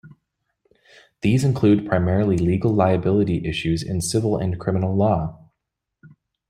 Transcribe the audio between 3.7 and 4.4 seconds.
in civil